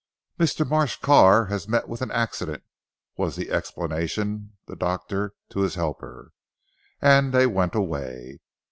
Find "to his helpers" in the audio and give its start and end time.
5.49-6.31